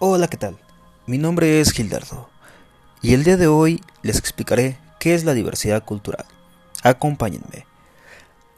[0.00, 0.56] Hola, ¿qué tal?
[1.08, 2.28] Mi nombre es Gildardo
[3.02, 6.24] y el día de hoy les explicaré qué es la diversidad cultural.
[6.84, 7.66] Acompáñenme.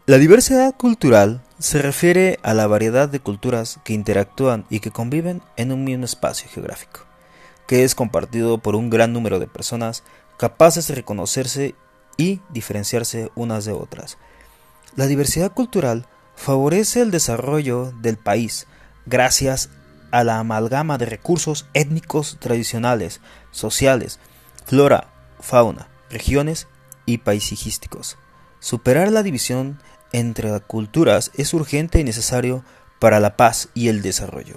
[0.05, 5.41] La diversidad cultural se refiere a la variedad de culturas que interactúan y que conviven
[5.57, 7.06] en un mismo espacio geográfico,
[7.67, 10.03] que es compartido por un gran número de personas
[10.37, 11.75] capaces de reconocerse
[12.19, 14.19] y diferenciarse unas de otras.
[14.95, 16.05] La diversidad cultural
[16.37, 18.66] favorece el desarrollo del país
[19.07, 19.70] gracias
[20.11, 24.19] a la amalgama de recursos étnicos tradicionales, sociales,
[24.66, 26.66] flora, fauna, regiones
[27.06, 28.19] y paisajísticos.
[28.59, 29.80] Superar la división
[30.12, 32.64] entre culturas es urgente y necesario
[32.98, 34.56] para la paz y el desarrollo.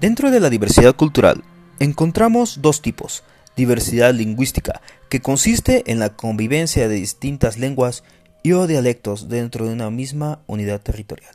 [0.00, 1.44] Dentro de la diversidad cultural
[1.78, 3.22] encontramos dos tipos.
[3.56, 8.04] Diversidad lingüística, que consiste en la convivencia de distintas lenguas
[8.42, 11.34] y o dialectos dentro de una misma unidad territorial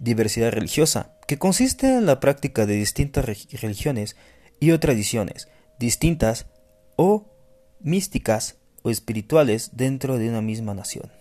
[0.00, 4.16] diversidad religiosa, que consiste en la práctica de distintas religiones
[4.60, 5.46] y o tradiciones,
[5.78, 6.46] distintas
[6.96, 7.26] o
[7.80, 11.12] místicas o espirituales dentro de una misma nación.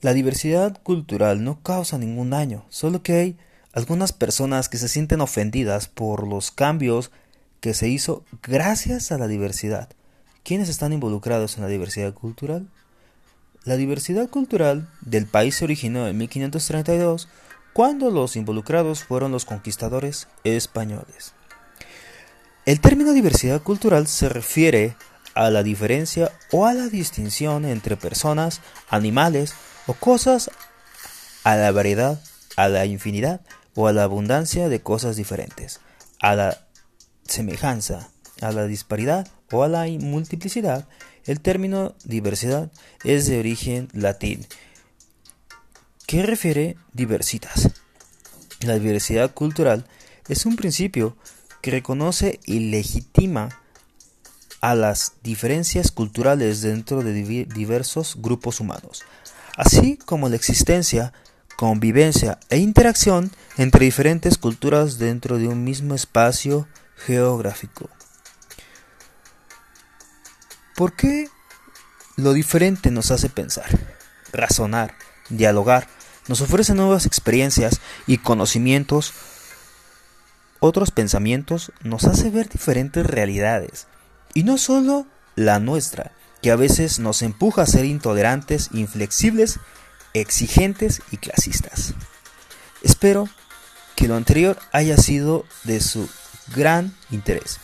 [0.00, 3.36] La diversidad cultural no causa ningún daño, solo que hay
[3.74, 7.10] algunas personas que se sienten ofendidas por los cambios
[7.60, 9.90] que se hizo gracias a la diversidad.
[10.42, 12.66] ¿Quiénes están involucrados en la diversidad cultural?
[13.64, 17.28] La diversidad cultural del país se originó en 1532,
[17.72, 21.34] cuando los involucrados fueron los conquistadores españoles.
[22.64, 24.96] El término diversidad cultural se refiere
[25.34, 29.54] a la diferencia o a la distinción entre personas, animales
[29.86, 30.50] o cosas,
[31.44, 32.22] a la variedad,
[32.56, 33.40] a la infinidad
[33.74, 35.80] o a la abundancia de cosas diferentes,
[36.20, 36.66] a la
[37.24, 40.86] semejanza, a la disparidad o a la multiplicidad
[41.24, 42.70] el término diversidad
[43.04, 44.46] es de origen latín,
[46.12, 47.70] que refiere diversitas.
[48.60, 49.86] La diversidad cultural
[50.28, 51.16] es un principio
[51.62, 53.48] que reconoce y legitima
[54.60, 57.14] a las diferencias culturales dentro de
[57.46, 59.04] diversos grupos humanos,
[59.56, 61.14] así como la existencia,
[61.56, 67.88] convivencia e interacción entre diferentes culturas dentro de un mismo espacio geográfico.
[70.76, 71.30] ¿Por qué
[72.16, 73.96] lo diferente nos hace pensar,
[74.30, 74.94] razonar,
[75.30, 75.88] dialogar,
[76.28, 79.12] nos ofrece nuevas experiencias y conocimientos?
[80.60, 83.86] Otros pensamientos nos hace ver diferentes realidades,
[84.34, 89.60] y no solo la nuestra, que a veces nos empuja a ser intolerantes, inflexibles,
[90.14, 91.94] exigentes y clasistas.
[92.82, 93.28] Espero
[93.96, 96.08] que lo anterior haya sido de su
[96.54, 97.58] gran interés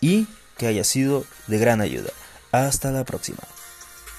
[0.00, 2.10] y que haya sido de gran ayuda.
[2.52, 3.38] Hasta la próxima.